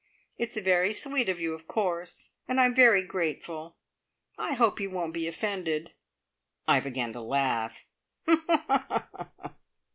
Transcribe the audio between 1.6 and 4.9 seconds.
course, and I'm very grateful. I hope you